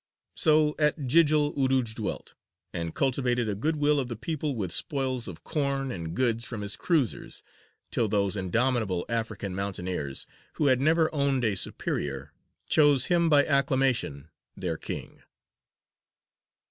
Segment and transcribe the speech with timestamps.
[0.33, 2.33] So at Jījil Urūj dwelt,
[2.73, 6.61] and cultivated the good will of the people with spoils of corn and goods from
[6.61, 7.43] his cruisers,
[7.91, 12.33] till those "indomitable African mountaineers," who had never owned a superior,
[12.67, 15.21] chose him by acclamation their king.